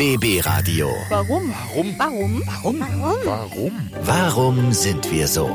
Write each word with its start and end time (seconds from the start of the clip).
BB 0.00 0.40
Radio. 0.46 0.88
Warum? 1.10 1.52
Warum? 1.52 1.94
Warum? 1.98 2.80
Warum? 2.80 2.80
Warum? 3.26 3.72
Warum 4.02 4.72
sind 4.72 5.12
wir 5.12 5.28
so? 5.28 5.50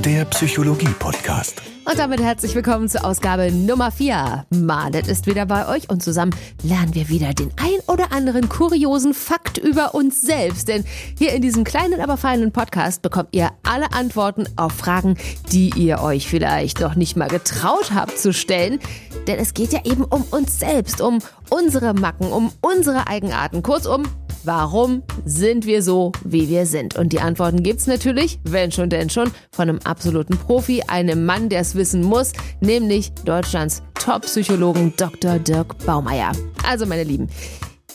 Der 0.00 0.24
Psychologie-Podcast. 0.24 1.62
Und 1.84 1.96
damit 1.96 2.20
herzlich 2.20 2.56
willkommen 2.56 2.88
zur 2.88 3.04
Ausgabe 3.04 3.52
Nummer 3.52 3.92
4. 3.92 4.46
Marlet 4.50 5.06
ist 5.06 5.26
wieder 5.26 5.46
bei 5.46 5.68
euch 5.68 5.90
und 5.90 6.02
zusammen 6.02 6.34
lernen 6.64 6.96
wir 6.96 7.08
wieder 7.08 7.34
den 7.34 7.52
ein 7.56 7.78
oder 7.86 8.10
anderen 8.10 8.48
kuriosen 8.48 9.14
Fakt 9.14 9.58
über 9.58 9.94
uns 9.94 10.22
selbst. 10.22 10.66
Denn 10.66 10.84
hier 11.16 11.32
in 11.32 11.40
diesem 11.40 11.62
kleinen, 11.62 12.00
aber 12.00 12.16
feinen 12.16 12.50
Podcast 12.50 13.00
bekommt 13.00 13.28
ihr 13.30 13.52
alle 13.62 13.92
Antworten 13.92 14.48
auf 14.56 14.72
Fragen, 14.72 15.16
die 15.52 15.70
ihr 15.76 16.00
euch 16.00 16.26
vielleicht 16.26 16.80
noch 16.80 16.96
nicht 16.96 17.16
mal 17.16 17.28
getraut 17.28 17.92
habt 17.94 18.18
zu 18.18 18.32
stellen. 18.32 18.80
Denn 19.26 19.38
es 19.38 19.54
geht 19.54 19.72
ja 19.72 19.80
eben 19.84 20.04
um 20.04 20.22
uns 20.30 20.58
selbst, 20.58 21.00
um 21.00 21.18
unsere 21.50 21.94
Macken, 21.94 22.32
um 22.32 22.52
unsere 22.60 23.06
Eigenarten. 23.06 23.62
Kurzum, 23.62 24.04
Warum 24.44 25.02
sind 25.24 25.64
wir 25.64 25.82
so, 25.82 26.12
wie 26.22 26.50
wir 26.50 26.66
sind? 26.66 26.96
Und 26.96 27.14
die 27.14 27.20
Antworten 27.20 27.62
gibt's 27.62 27.86
natürlich, 27.86 28.38
wenn 28.44 28.70
schon 28.70 28.90
denn 28.90 29.08
schon, 29.08 29.30
von 29.52 29.70
einem 29.70 29.78
absoluten 29.84 30.36
Profi, 30.36 30.82
einem 30.86 31.24
Mann, 31.24 31.48
der 31.48 31.60
es 31.60 31.74
wissen 31.74 32.02
muss, 32.02 32.32
nämlich 32.60 33.10
Deutschlands 33.24 33.82
Top-Psychologen 33.94 34.92
Dr. 34.98 35.38
Dirk 35.38 35.78
Baumeier. 35.86 36.32
Also, 36.62 36.84
meine 36.84 37.04
Lieben, 37.04 37.30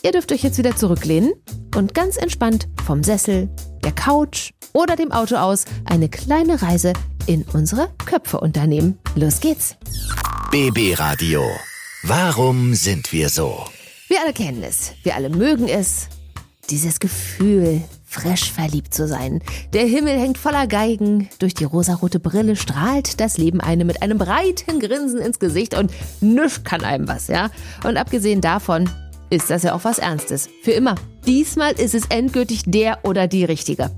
ihr 0.01 0.11
dürft 0.11 0.31
euch 0.31 0.41
jetzt 0.41 0.57
wieder 0.57 0.75
zurücklehnen 0.75 1.33
und 1.75 1.93
ganz 1.93 2.17
entspannt 2.17 2.67
vom 2.83 3.03
Sessel, 3.03 3.47
der 3.83 3.91
Couch 3.91 4.49
oder 4.73 4.95
dem 4.95 5.11
Auto 5.11 5.35
aus 5.35 5.65
eine 5.85 6.09
kleine 6.09 6.63
Reise 6.63 6.93
in 7.27 7.45
unsere 7.53 7.89
Köpfe 8.07 8.39
unternehmen. 8.39 8.97
Los 9.15 9.39
geht's! 9.39 9.77
BB 10.51 10.95
Radio. 10.97 11.43
Warum 12.01 12.73
sind 12.73 13.13
wir 13.13 13.29
so? 13.29 13.65
Wir 14.07 14.19
alle 14.21 14.33
kennen 14.33 14.63
es, 14.63 14.93
wir 15.03 15.13
alle 15.13 15.29
mögen 15.29 15.67
es. 15.67 16.09
Dieses 16.71 16.99
Gefühl, 16.99 17.83
frisch 18.03 18.51
verliebt 18.51 18.91
zu 18.91 19.07
sein. 19.07 19.43
Der 19.73 19.85
Himmel 19.85 20.19
hängt 20.19 20.39
voller 20.39 20.65
Geigen, 20.65 21.29
durch 21.37 21.53
die 21.53 21.65
rosarote 21.65 22.19
Brille 22.19 22.55
strahlt 22.55 23.19
das 23.19 23.37
Leben 23.37 23.61
einem 23.61 23.85
mit 23.85 24.01
einem 24.01 24.17
breiten 24.17 24.79
Grinsen 24.79 25.19
ins 25.19 25.37
Gesicht 25.37 25.77
und 25.77 25.91
nichts 26.19 26.63
kann 26.63 26.83
einem 26.83 27.07
was, 27.07 27.27
ja? 27.27 27.51
Und 27.83 27.97
abgesehen 27.97 28.41
davon 28.41 28.89
ist 29.29 29.51
das 29.51 29.61
ja 29.61 29.75
auch 29.75 29.83
was 29.83 29.99
Ernstes. 29.99 30.49
Für 30.63 30.71
immer. 30.71 30.95
Diesmal 31.27 31.73
ist 31.73 31.93
es 31.93 32.07
endgültig 32.07 32.63
der 32.65 33.05
oder 33.05 33.27
die 33.27 33.45
Richtige. 33.45 33.91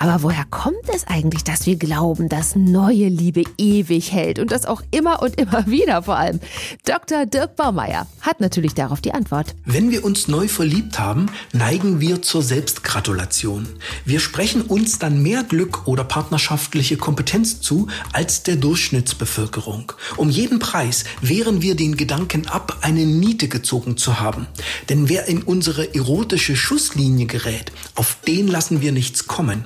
Aber 0.00 0.22
woher 0.22 0.44
kommt 0.44 0.88
es 0.94 1.08
eigentlich, 1.08 1.42
dass 1.42 1.66
wir 1.66 1.74
glauben, 1.74 2.28
dass 2.28 2.54
neue 2.54 3.08
Liebe 3.08 3.42
ewig 3.58 4.12
hält 4.12 4.38
und 4.38 4.52
das 4.52 4.64
auch 4.64 4.80
immer 4.92 5.20
und 5.22 5.40
immer 5.40 5.66
wieder 5.66 6.04
vor 6.04 6.16
allem? 6.16 6.38
Dr. 6.84 7.26
Dirk 7.26 7.56
Baumeier 7.56 8.06
hat 8.20 8.40
natürlich 8.40 8.74
darauf 8.74 9.00
die 9.00 9.12
Antwort. 9.12 9.56
Wenn 9.64 9.90
wir 9.90 10.04
uns 10.04 10.28
neu 10.28 10.46
verliebt 10.46 11.00
haben, 11.00 11.26
neigen 11.52 12.00
wir 12.00 12.22
zur 12.22 12.44
Selbstgratulation. 12.44 13.66
Wir 14.04 14.20
sprechen 14.20 14.62
uns 14.62 15.00
dann 15.00 15.20
mehr 15.20 15.42
Glück 15.42 15.88
oder 15.88 16.04
partnerschaftliche 16.04 16.96
Kompetenz 16.96 17.60
zu 17.60 17.88
als 18.12 18.44
der 18.44 18.54
Durchschnittsbevölkerung. 18.54 19.92
Um 20.16 20.30
jeden 20.30 20.60
Preis 20.60 21.06
wehren 21.22 21.60
wir 21.60 21.74
den 21.74 21.96
Gedanken 21.96 22.46
ab, 22.46 22.78
eine 22.82 23.04
Niete 23.04 23.48
gezogen 23.48 23.96
zu 23.96 24.20
haben. 24.20 24.46
Denn 24.90 25.08
wer 25.08 25.26
in 25.26 25.42
unsere 25.42 25.92
erotische 25.96 26.54
Schusslinie 26.54 27.26
gerät, 27.26 27.72
auf 27.98 28.16
den 28.26 28.46
lassen 28.46 28.80
wir 28.80 28.92
nichts 28.92 29.26
kommen. 29.26 29.64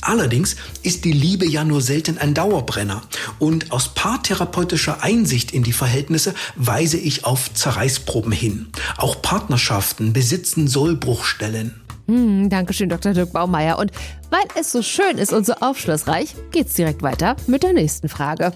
Allerdings 0.00 0.54
ist 0.84 1.04
die 1.04 1.12
Liebe 1.12 1.44
ja 1.46 1.64
nur 1.64 1.80
selten 1.80 2.16
ein 2.16 2.32
Dauerbrenner. 2.32 3.02
Und 3.40 3.72
aus 3.72 3.88
paartherapeutischer 3.88 5.02
Einsicht 5.02 5.50
in 5.50 5.64
die 5.64 5.72
Verhältnisse 5.72 6.32
weise 6.54 6.96
ich 6.96 7.24
auf 7.24 7.52
Zerreißproben 7.52 8.30
hin. 8.30 8.68
Auch 8.98 9.20
Partnerschaften 9.20 10.12
besitzen 10.12 10.68
Sollbruchstellen. 10.68 11.74
Hm, 12.06 12.48
Dankeschön, 12.50 12.88
Dr. 12.88 13.14
Dirk 13.14 13.32
Baumeier. 13.32 13.78
Und 13.78 13.90
weil 14.30 14.44
es 14.54 14.70
so 14.70 14.82
schön 14.82 15.18
ist 15.18 15.32
und 15.32 15.44
so 15.44 15.54
aufschlussreich, 15.54 16.36
geht's 16.52 16.74
direkt 16.74 17.02
weiter 17.02 17.36
mit 17.48 17.64
der 17.64 17.72
nächsten 17.72 18.08
Frage. 18.08 18.52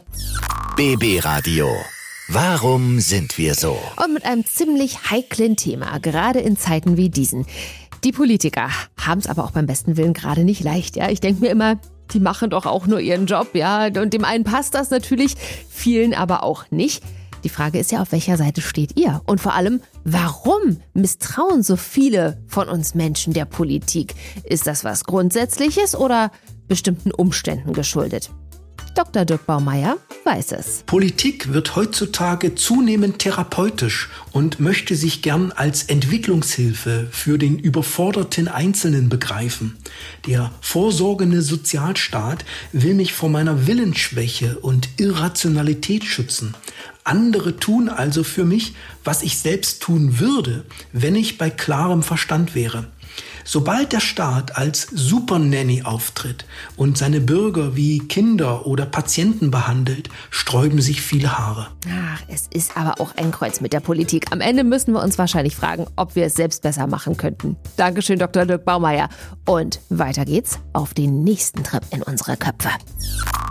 BB 0.77 1.25
Radio. 1.25 1.69
Warum 2.29 2.99
sind 2.99 3.39
wir 3.39 3.55
so? 3.55 3.79
Und 4.03 4.15
mit 4.15 4.25
einem 4.25 4.45
ziemlich 4.45 5.11
heiklen 5.11 5.57
Thema, 5.57 5.99
gerade 5.99 6.41
in 6.41 6.57
Zeiten 6.57 6.97
wie 6.97 7.09
diesen. 7.09 7.47
Die 8.07 8.13
Politiker 8.13 8.69
haben 9.01 9.19
es 9.19 9.27
aber 9.27 9.43
auch 9.43 9.51
beim 9.51 9.67
besten 9.67 9.97
Willen 9.97 10.13
gerade 10.13 10.45
nicht 10.45 10.63
leicht, 10.63 10.95
ja. 10.95 11.11
Ich 11.11 11.19
denke 11.19 11.41
mir 11.41 11.51
immer, 11.51 11.75
die 12.13 12.21
machen 12.21 12.51
doch 12.51 12.65
auch 12.65 12.87
nur 12.87 13.01
ihren 13.01 13.27
Job, 13.27 13.49
ja. 13.55 13.87
Und 13.87 14.15
dem 14.15 14.25
einen 14.25 14.45
passt 14.45 14.77
das 14.77 14.91
natürlich, 14.91 15.35
vielen 15.69 16.15
aber 16.15 16.45
auch 16.45 16.71
nicht. 16.71 17.03
Die 17.43 17.49
Frage 17.49 17.81
ist 17.81 17.91
ja, 17.91 18.01
auf 18.03 18.13
welcher 18.13 18.37
Seite 18.37 18.61
steht 18.61 18.97
ihr? 18.97 19.23
Und 19.27 19.41
vor 19.41 19.55
allem, 19.55 19.81
warum 20.05 20.81
misstrauen 20.95 21.65
so 21.65 21.75
viele 21.75 22.41
von 22.47 22.69
uns 22.69 22.95
Menschen 22.95 23.33
der 23.33 23.45
Politik? 23.45 24.15
Ist 24.45 24.69
das 24.69 24.85
was 24.85 25.03
Grundsätzliches 25.03 25.97
oder 25.97 26.31
bestimmten 26.69 27.11
Umständen 27.11 27.73
geschuldet? 27.73 28.31
Dr. 28.97 29.27
Dirk 29.27 29.45
Baumeier 29.45 29.99
weiß 30.25 30.53
es. 30.53 30.83
Politik 30.87 31.53
wird 31.53 31.77
heutzutage 31.77 32.55
zunehmend 32.55 33.19
therapeutisch 33.19 34.09
und 34.33 34.59
möchte 34.59 34.97
sich 34.97 35.21
gern 35.21 35.53
als 35.53 35.83
Entwicklungshilfe 35.83 37.07
für 37.11 37.37
den 37.37 37.59
überforderten 37.59 38.49
Einzelnen 38.49 39.11
begreifen. 39.11 39.77
Der 40.27 40.51
vorsorgende 40.63 41.43
Sozialstaat 41.43 42.47
will 42.73 42.95
mich 42.95 43.13
vor 43.13 43.29
meiner 43.29 43.67
Willensschwäche 43.67 44.59
und 44.61 44.89
Irrationalität 44.97 46.05
schützen. 46.05 46.55
Andere 47.05 47.59
tun 47.59 47.91
also 47.91 48.25
für 48.25 48.45
mich, 48.45 48.75
was 49.05 49.23
ich 49.23 49.39
selbst 49.39 49.83
tun 49.83 50.19
würde, 50.19 50.65
wenn 50.93 51.15
ich 51.15 51.37
bei 51.37 51.51
klarem 51.51 52.03
Verstand 52.03 52.55
wäre. 52.55 52.87
Sobald 53.49 53.93
der 53.93 54.01
Staat 54.01 54.57
als 54.57 54.89
Supernanny 54.93 55.85
auftritt 55.85 56.45
und 56.77 56.99
seine 56.99 57.21
Bürger 57.21 57.77
wie 57.77 58.01
Kinder 58.01 58.67
oder 58.67 58.87
Patienten 58.87 59.53
behandelt, 59.53 60.09
sträuben 60.31 60.83
sich 60.83 61.01
viele 61.01 61.39
Haare. 61.39 61.69
Ach, 61.89 62.23
es 62.27 62.49
ist 62.53 62.77
aber 62.77 63.01
auch 63.01 63.15
ein 63.17 63.31
Kreuz 63.31 63.61
mit 63.61 63.73
der 63.73 63.79
Politik. 63.79 64.33
Am 64.33 64.41
Ende 64.41 64.65
müssen 64.65 64.93
wir 64.95 65.01
uns 65.01 65.17
wahrscheinlich 65.17 65.55
fragen, 65.55 65.87
ob 65.95 66.17
wir 66.17 66.27
es 66.27 66.35
selbst 66.35 66.63
besser 66.63 66.89
machen 66.89 67.17
könnten. 67.17 67.57
Dankeschön, 67.77 68.19
Dr. 68.19 68.47
Dirk 68.47 68.65
Baumeier. 68.65 69.09
Und 69.47 69.79
weiter 69.91 70.25
geht's 70.25 70.59
auf 70.73 70.93
den 70.93 71.23
nächsten 71.23 71.63
Trip 71.63 71.85
in 71.93 72.03
unsere 72.03 72.37
Köpfe. 72.37 72.71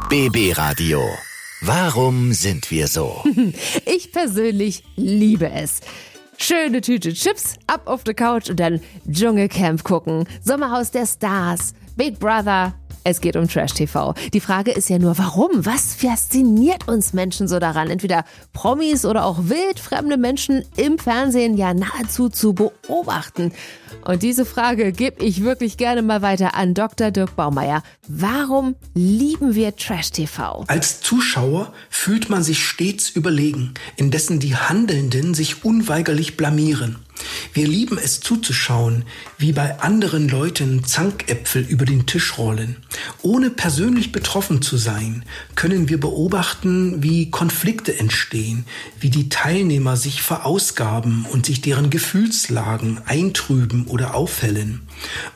BB 0.10 0.58
Radio. 0.58 1.02
Warum 1.62 2.34
sind 2.34 2.70
wir 2.70 2.90
so? 2.90 3.24
Ich 3.86 4.12
persönlich 4.12 4.84
liebe 4.98 5.50
es. 5.50 5.80
Schöne 6.38 6.82
Tüte 6.82 7.14
Chips, 7.14 7.56
ab 7.68 7.84
auf 7.86 8.04
die 8.04 8.14
Couch 8.14 8.50
und 8.50 8.60
dann 8.60 8.82
Dschungelcamp 9.10 9.84
gucken. 9.84 10.26
Sommerhaus 10.44 10.92
der 10.92 11.06
Stars, 11.06 11.74
Big 11.96 12.20
Brother. 12.20 12.74
Es 13.08 13.22
geht 13.22 13.36
um 13.36 13.48
Trash 13.48 13.74
TV. 13.74 14.16
Die 14.34 14.40
Frage 14.40 14.72
ist 14.72 14.90
ja 14.90 14.98
nur, 14.98 15.16
warum? 15.20 15.64
Was 15.64 15.94
fasziniert 15.94 16.88
uns 16.88 17.14
Menschen 17.14 17.48
so 17.48 17.60
daran? 17.60 17.92
Entweder 17.92 18.26
Promis 18.52 19.06
oder 19.06 19.26
auch 19.26 19.38
wildfremde 19.44 20.18
Menschen 20.18 20.66
im 20.76 20.98
Fernsehen 20.98 21.56
ja 21.56 21.76
nahezu 21.76 22.30
zu 22.30 22.54
beobachten. 22.54 23.52
Und 24.06 24.24
diese 24.24 24.44
Frage 24.44 24.92
gebe 24.92 25.24
ich 25.24 25.44
wirklich 25.44 25.78
gerne 25.78 26.02
mal 26.02 26.24
weiter 26.24 26.56
an 26.56 26.74
Dr. 26.74 27.12
Dirk 27.12 27.36
Baumeier. 27.36 27.84
Warum 28.08 28.74
lieben 28.96 29.54
wir 29.54 29.76
Trash 29.76 30.10
TV? 30.10 30.64
Als 30.66 31.00
Zuschauer 31.02 31.74
fühlt 31.92 32.32
man 32.32 32.42
sich 32.42 32.66
stets 32.66 33.12
überlegen, 33.12 33.76
indessen 33.98 34.40
die 34.40 34.56
Handelnden 34.56 35.36
sich 35.36 35.64
unweigerlich 35.64 36.38
blamieren. 36.38 37.05
Wir 37.54 37.68
lieben 37.68 37.98
es 37.98 38.20
zuzuschauen, 38.20 39.06
wie 39.38 39.54
bei 39.54 39.80
anderen 39.80 40.28
Leuten 40.28 40.84
Zankäpfel 40.84 41.64
über 41.64 41.86
den 41.86 42.06
Tisch 42.06 42.38
rollen. 42.38 42.78
Ohne 43.22 43.50
persönlich 43.50 44.12
betroffen 44.12 44.62
zu 44.62 44.78
sein, 44.78 45.24
können 45.56 45.90
wir 45.90 46.00
beobachten, 46.00 47.02
wie 47.02 47.32
Konflikte 47.32 47.98
entstehen, 47.98 48.66
wie 49.00 49.10
die 49.10 49.30
Teilnehmer 49.30 49.96
sich 49.96 50.22
verausgaben 50.22 51.26
und 51.32 51.46
sich 51.46 51.62
deren 51.62 51.90
Gefühlslagen 51.90 53.00
eintrüben 53.06 53.88
oder 53.88 54.16
aufhellen. 54.16 54.82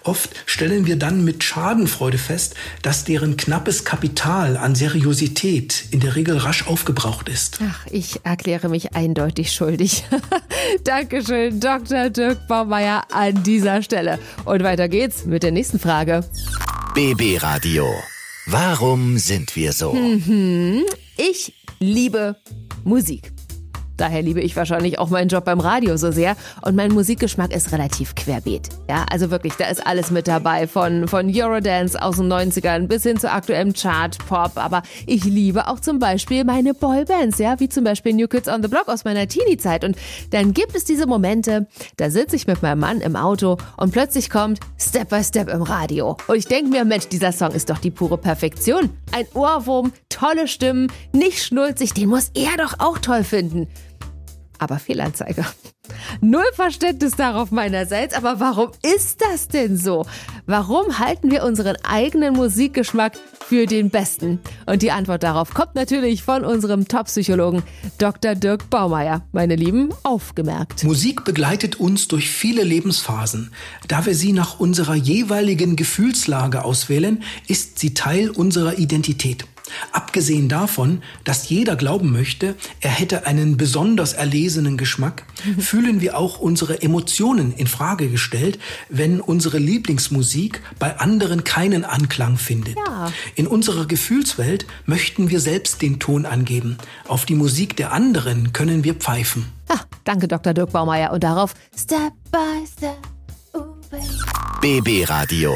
Oft 0.03 0.31
stellen 0.45 0.85
wir 0.85 0.97
dann 0.97 1.23
mit 1.23 1.43
Schadenfreude 1.43 2.17
fest, 2.17 2.55
dass 2.81 3.03
deren 3.03 3.37
knappes 3.37 3.85
Kapital 3.85 4.57
an 4.57 4.75
Seriosität 4.75 5.85
in 5.91 5.99
der 5.99 6.15
Regel 6.15 6.37
rasch 6.37 6.67
aufgebraucht 6.67 7.29
ist. 7.29 7.59
Ach, 7.63 7.85
ich 7.89 8.25
erkläre 8.25 8.69
mich 8.69 8.93
eindeutig 8.93 9.51
schuldig. 9.51 10.03
Dankeschön, 10.83 11.59
Dr. 11.59 12.09
Dirk 12.09 12.47
Baumeier 12.47 13.03
an 13.11 13.43
dieser 13.43 13.81
Stelle. 13.81 14.19
Und 14.45 14.63
weiter 14.63 14.87
geht's 14.87 15.25
mit 15.25 15.43
der 15.43 15.51
nächsten 15.51 15.79
Frage. 15.79 16.23
BB 16.93 17.41
Radio. 17.41 17.87
Warum 18.45 19.17
sind 19.17 19.55
wir 19.55 19.73
so? 19.73 19.95
Ich 21.17 21.53
liebe 21.79 22.35
Musik. 22.83 23.31
Daher 23.99 24.21
liebe 24.21 24.39
ich 24.39 24.55
wahrscheinlich 24.55 24.97
auch 24.97 25.09
meinen 25.09 25.27
Job 25.27 25.45
beim 25.45 25.59
Radio 25.59 25.97
so 25.97 26.11
sehr. 26.11 26.35
Und 26.61 26.75
mein 26.75 26.93
Musikgeschmack 26.93 27.53
ist 27.53 27.71
relativ 27.71 28.15
querbeet. 28.15 28.69
Ja, 28.89 29.05
also 29.11 29.29
wirklich, 29.29 29.53
da 29.55 29.65
ist 29.65 29.85
alles 29.85 30.09
mit 30.09 30.27
dabei. 30.27 30.67
Von, 30.67 31.07
von 31.07 31.29
Eurodance 31.33 32.01
aus 32.01 32.15
den 32.15 32.31
90ern 32.31 32.87
bis 32.87 33.03
hin 33.03 33.17
zu 33.17 33.31
aktuellem 33.31 33.73
Chart, 33.73 34.17
Pop. 34.27 34.53
Aber 34.55 34.83
ich 35.05 35.25
liebe 35.25 35.67
auch 35.67 35.79
zum 35.79 35.99
Beispiel 35.99 36.45
meine 36.45 36.73
Boybands, 36.73 37.39
ja, 37.39 37.59
wie 37.59 37.67
zum 37.67 37.83
Beispiel 37.83 38.13
New 38.13 38.27
Kids 38.27 38.47
on 38.47 38.61
the 38.61 38.69
Block 38.69 38.87
aus 38.87 39.03
meiner 39.03 39.27
Teenie-Zeit. 39.27 39.83
Und 39.83 39.97
dann 40.31 40.53
gibt 40.53 40.75
es 40.75 40.85
diese 40.85 41.05
Momente, 41.05 41.67
da 41.97 42.09
sitze 42.09 42.35
ich 42.35 42.47
mit 42.47 42.61
meinem 42.61 42.79
Mann 42.79 43.01
im 43.01 43.15
Auto 43.15 43.57
und 43.77 43.91
plötzlich 43.91 44.29
kommt 44.29 44.59
Step 44.77 45.09
by 45.09 45.23
Step 45.23 45.49
im 45.49 45.61
Radio. 45.61 46.15
Und 46.27 46.37
ich 46.37 46.45
denke 46.47 46.69
mir, 46.69 46.85
Mensch, 46.85 47.07
dieser 47.07 47.31
Song 47.31 47.51
ist 47.51 47.69
doch 47.69 47.79
die 47.79 47.91
pure 47.91 48.17
Perfektion. 48.17 48.89
Ein 49.11 49.25
Ohrwurm, 49.33 49.91
tolle 50.07 50.47
Stimmen, 50.47 50.91
nicht 51.11 51.43
schnulzig, 51.43 51.93
den 51.93 52.09
muss 52.09 52.31
er 52.33 52.57
doch 52.57 52.79
auch 52.79 52.97
toll 52.99 53.23
finden. 53.23 53.67
Aber 54.59 54.77
Fehlanzeige. 54.77 55.45
Null 56.21 56.43
Verständnis 56.53 57.15
darauf 57.15 57.51
meinerseits, 57.51 58.13
aber 58.13 58.39
warum 58.39 58.71
ist 58.83 59.21
das 59.21 59.47
denn 59.47 59.77
so? 59.77 60.05
Warum 60.45 60.99
halten 60.99 61.31
wir 61.31 61.43
unseren 61.43 61.77
eigenen 61.83 62.35
Musikgeschmack 62.35 63.13
für 63.47 63.65
den 63.65 63.89
besten? 63.89 64.39
Und 64.65 64.81
die 64.81 64.91
Antwort 64.91 65.23
darauf 65.23 65.53
kommt 65.53 65.75
natürlich 65.75 66.23
von 66.23 66.45
unserem 66.45 66.87
Top-Psychologen 66.87 67.63
Dr. 67.97 68.35
Dirk 68.35 68.69
Baumeier. 68.69 69.21
Meine 69.31 69.55
Lieben, 69.55 69.89
aufgemerkt. 70.03 70.83
Musik 70.83 71.23
begleitet 71.23 71.79
uns 71.79 72.07
durch 72.07 72.29
viele 72.29 72.63
Lebensphasen. 72.63 73.51
Da 73.87 74.05
wir 74.05 74.13
sie 74.13 74.33
nach 74.33 74.59
unserer 74.59 74.95
jeweiligen 74.95 75.75
Gefühlslage 75.75 76.63
auswählen, 76.63 77.23
ist 77.47 77.79
sie 77.79 77.93
Teil 77.93 78.29
unserer 78.29 78.77
Identität. 78.77 79.45
Abgesehen 80.19 80.49
davon, 80.49 81.01
dass 81.23 81.47
jeder 81.47 81.77
glauben 81.77 82.11
möchte, 82.11 82.55
er 82.81 82.91
hätte 82.91 83.25
einen 83.25 83.55
besonders 83.55 84.11
erlesenen 84.11 84.75
Geschmack, 84.75 85.23
fühlen 85.57 86.01
wir 86.01 86.17
auch 86.17 86.39
unsere 86.39 86.81
Emotionen 86.81 87.53
in 87.53 87.67
Frage 87.67 88.09
gestellt, 88.09 88.59
wenn 88.89 89.21
unsere 89.21 89.59
Lieblingsmusik 89.59 90.61
bei 90.77 90.99
anderen 90.99 91.45
keinen 91.45 91.85
Anklang 91.85 92.37
findet. 92.37 92.75
Ja. 92.75 93.13
In 93.35 93.47
unserer 93.47 93.85
Gefühlswelt 93.85 94.65
möchten 94.85 95.29
wir 95.29 95.39
selbst 95.39 95.81
den 95.81 95.99
Ton 95.99 96.25
angeben. 96.25 96.77
Auf 97.07 97.23
die 97.23 97.35
Musik 97.35 97.77
der 97.77 97.93
anderen 97.93 98.51
können 98.51 98.83
wir 98.83 98.95
pfeifen. 98.95 99.45
Ah, 99.69 99.79
danke, 100.03 100.27
Dr. 100.27 100.53
Dirk 100.53 100.73
Baumeier. 100.73 101.13
Und 101.13 101.23
darauf 101.23 101.53
Step 101.73 102.11
by 102.29 102.67
Step. 102.69 102.97
Oh, 103.53 103.73
baby. 103.89 104.81
BB 104.81 105.09
Radio. 105.09 105.53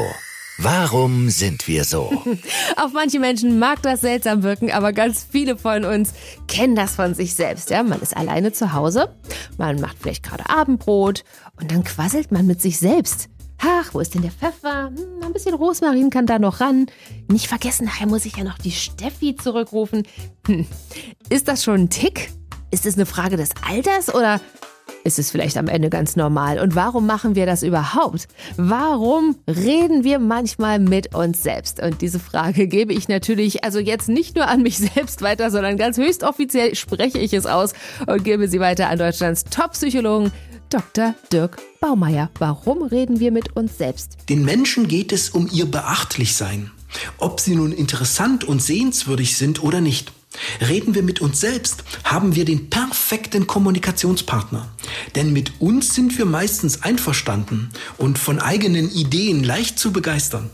Warum 0.58 1.30
sind 1.30 1.66
wir 1.66 1.84
so? 1.84 2.22
Auf 2.76 2.92
manche 2.92 3.18
Menschen 3.18 3.58
mag 3.58 3.82
das 3.82 4.02
seltsam 4.02 4.42
wirken, 4.44 4.70
aber 4.70 4.92
ganz 4.92 5.26
viele 5.28 5.56
von 5.56 5.84
uns 5.84 6.14
kennen 6.46 6.76
das 6.76 6.94
von 6.94 7.14
sich 7.14 7.34
selbst. 7.34 7.70
Ja? 7.70 7.82
Man 7.82 8.00
ist 8.00 8.16
alleine 8.16 8.52
zu 8.52 8.72
Hause, 8.72 9.14
man 9.58 9.80
macht 9.80 9.98
vielleicht 10.00 10.22
gerade 10.22 10.48
Abendbrot 10.48 11.24
und 11.60 11.72
dann 11.72 11.82
quasselt 11.82 12.30
man 12.30 12.46
mit 12.46 12.62
sich 12.62 12.78
selbst. 12.78 13.28
Ach, 13.58 13.94
wo 13.94 14.00
ist 14.00 14.14
denn 14.14 14.22
der 14.22 14.30
Pfeffer? 14.30 14.88
Hm, 14.88 15.24
ein 15.24 15.32
bisschen 15.32 15.54
Rosmarin 15.54 16.10
kann 16.10 16.26
da 16.26 16.38
noch 16.38 16.60
ran. 16.60 16.86
Nicht 17.28 17.48
vergessen, 17.48 17.86
nachher 17.86 18.06
muss 18.06 18.26
ich 18.26 18.36
ja 18.36 18.44
noch 18.44 18.58
die 18.58 18.72
Steffi 18.72 19.34
zurückrufen. 19.36 20.04
Hm. 20.46 20.66
Ist 21.30 21.48
das 21.48 21.64
schon 21.64 21.82
ein 21.82 21.90
Tick? 21.90 22.30
Ist 22.70 22.86
es 22.86 22.94
eine 22.94 23.06
Frage 23.06 23.36
des 23.36 23.50
Alters 23.66 24.14
oder 24.14 24.40
ist 25.04 25.18
es 25.18 25.30
vielleicht 25.30 25.56
am 25.56 25.68
Ende 25.68 25.90
ganz 25.90 26.16
normal. 26.16 26.58
Und 26.58 26.74
warum 26.74 27.06
machen 27.06 27.34
wir 27.34 27.46
das 27.46 27.62
überhaupt? 27.62 28.26
Warum 28.56 29.36
reden 29.46 30.02
wir 30.02 30.18
manchmal 30.18 30.78
mit 30.78 31.14
uns 31.14 31.42
selbst? 31.42 31.80
Und 31.80 32.00
diese 32.00 32.18
Frage 32.18 32.66
gebe 32.66 32.92
ich 32.92 33.08
natürlich 33.08 33.64
also 33.64 33.78
jetzt 33.78 34.08
nicht 34.08 34.34
nur 34.34 34.48
an 34.48 34.62
mich 34.62 34.78
selbst 34.94 35.22
weiter, 35.22 35.50
sondern 35.50 35.76
ganz 35.76 35.98
höchst 35.98 36.24
offiziell 36.24 36.74
spreche 36.74 37.18
ich 37.18 37.32
es 37.32 37.46
aus 37.46 37.74
und 38.06 38.24
gebe 38.24 38.48
sie 38.48 38.60
weiter 38.60 38.88
an 38.88 38.98
Deutschlands 38.98 39.44
Top-Psychologen 39.44 40.32
Dr. 40.70 41.14
Dirk 41.32 41.58
Baumeier. 41.80 42.30
Warum 42.38 42.82
reden 42.82 43.20
wir 43.20 43.30
mit 43.30 43.54
uns 43.54 43.78
selbst? 43.78 44.16
Den 44.28 44.44
Menschen 44.44 44.88
geht 44.88 45.12
es 45.12 45.28
um 45.28 45.48
ihr 45.52 45.66
Beachtlichsein. 45.66 46.70
Ob 47.18 47.40
sie 47.40 47.54
nun 47.54 47.72
interessant 47.72 48.44
und 48.44 48.62
sehenswürdig 48.62 49.36
sind 49.36 49.62
oder 49.62 49.80
nicht. 49.80 50.12
Reden 50.60 50.94
wir 50.94 51.02
mit 51.02 51.20
uns 51.20 51.40
selbst, 51.40 51.84
haben 52.04 52.34
wir 52.34 52.44
den 52.44 52.70
perfekten 52.70 53.46
Kommunikationspartner. 53.46 54.68
Denn 55.14 55.32
mit 55.32 55.60
uns 55.60 55.94
sind 55.94 56.16
wir 56.18 56.26
meistens 56.26 56.82
einverstanden 56.82 57.70
und 57.96 58.18
von 58.18 58.38
eigenen 58.38 58.90
Ideen 58.90 59.44
leicht 59.44 59.78
zu 59.78 59.92
begeistern. 59.92 60.50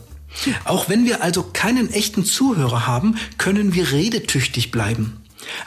Auch 0.65 0.89
wenn 0.89 1.05
wir 1.05 1.23
also 1.23 1.43
keinen 1.43 1.91
echten 1.91 2.25
Zuhörer 2.25 2.87
haben, 2.87 3.17
können 3.37 3.73
wir 3.73 3.91
redetüchtig 3.91 4.71
bleiben. 4.71 5.17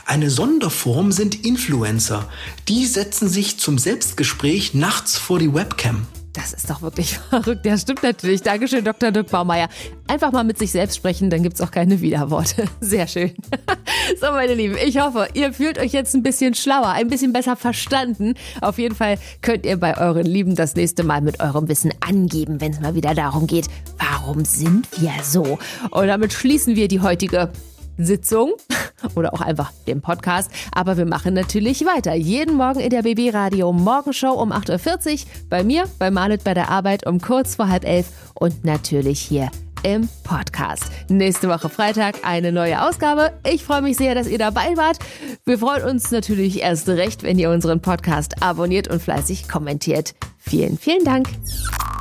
Eine 0.07 0.31
Sonderform 0.31 1.13
sind 1.13 1.45
Influencer. 1.45 2.29
Die 2.69 2.87
setzen 2.87 3.29
sich 3.29 3.59
zum 3.59 3.79
Selbstgespräch 3.79 4.75
nachts 4.75 5.19
vor 5.19 5.39
die 5.39 5.53
Webcam. 5.53 6.07
Das 6.45 6.53
ist 6.53 6.69
doch 6.69 6.83
wirklich 6.83 7.19
verrückt. 7.31 7.65
Ja, 7.65 7.79
stimmt 7.79 8.03
natürlich. 8.03 8.43
Dankeschön, 8.43 8.85
Dr. 8.85 9.11
Dirk 9.11 9.31
Baumeier. 9.31 9.71
Einfach 10.09 10.31
mal 10.31 10.45
mit 10.45 10.59
sich 10.59 10.73
selbst 10.73 10.95
sprechen, 10.95 11.31
dann 11.31 11.43
gibt's 11.43 11.63
auch 11.63 11.71
keine 11.71 12.03
Widerworte. 12.03 12.67
Sehr 12.81 13.07
schön. 13.07 13.33
So, 14.21 14.27
meine 14.33 14.53
Lieben, 14.53 14.77
ich 14.77 15.01
hoffe, 15.01 15.29
ihr 15.33 15.55
fühlt 15.55 15.79
euch 15.79 15.93
jetzt 15.93 16.15
ein 16.15 16.23
bisschen 16.23 16.55
schlauer, 16.55 16.89
ein 16.89 17.09
bisschen 17.09 17.33
besser 17.33 17.57
verstanden. 17.57 18.35
Auf 18.61 18.79
jeden 18.79 18.95
Fall 18.95 19.19
könnt 19.41 19.65
ihr 19.65 19.79
bei 19.79 19.97
euren 19.97 20.27
Lieben 20.27 20.57
das 20.57 20.77
nächste 20.77 21.05
Mal 21.05 21.23
mit 21.23 21.41
eurem 21.41 21.69
Wissen 21.69 21.91
angeben, 22.01 22.61
wenn 22.61 22.73
es 22.73 22.81
mal 22.81 22.95
wieder 22.95 23.15
darum 23.15 23.47
geht, 23.47 23.67
warum 23.99 24.45
sind 24.45 24.87
wir 25.01 25.13
so? 25.23 25.59
Und 25.91 26.07
damit 26.07 26.35
schließen 26.35 26.77
wir 26.77 26.89
die 26.89 27.01
heutige 27.01 27.51
Sitzung 27.99 28.53
oder 29.15 29.35
auch 29.35 29.41
einfach 29.41 29.73
den 29.87 30.01
Podcast. 30.01 30.51
Aber 30.73 30.97
wir 30.97 31.07
machen 31.07 31.35
natürlich 31.35 31.85
weiter. 31.85 32.15
Jeden 32.15 32.57
Morgen 32.57 32.81
in 32.81 32.91
der 32.91 33.03
BB 33.03 33.35
Radio 33.35 33.73
Morgenshow 33.73 34.33
um 34.33 34.53
8.40 34.53 35.13
Uhr. 35.13 35.19
Bei 35.51 35.65
mir, 35.65 35.85
bei 35.99 36.11
Marlet 36.11 36.45
bei 36.45 36.55
der 36.55 36.71
Arbeit 36.71 37.07
um 37.07 37.21
kurz 37.21 37.57
vor 37.57 37.69
halb 37.69 37.85
elf 37.85 38.07
und 38.35 38.65
natürlich 38.65 39.21
hier 39.21 39.51
im 39.85 40.09
Podcast. 40.25 40.85
Nächste 41.09 41.49
Woche 41.49 41.69
Freitag 41.69 42.17
eine 42.25 42.51
neue 42.51 42.83
Ausgabe. 42.83 43.33
Ich 43.47 43.65
freue 43.65 43.83
mich 43.83 43.99
sehr, 43.99 44.15
dass 44.15 44.27
ihr 44.27 44.39
dabei 44.39 44.77
wart. 44.77 44.99
Wir 45.45 45.59
freuen 45.59 45.85
uns 45.85 46.11
natürlich 46.11 46.63
erst 46.63 46.89
recht, 46.89 47.23
wenn 47.23 47.39
ihr 47.39 47.51
unseren 47.51 47.81
Podcast 47.81 48.43
abonniert 48.43 48.89
und 48.89 49.03
fleißig 49.03 49.49
kommentiert. 49.49 50.15
Vielen, 50.39 50.79
vielen 50.79 51.05
Dank. 51.05 51.29